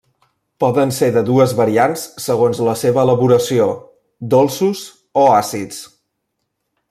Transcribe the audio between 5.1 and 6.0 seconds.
o àcids.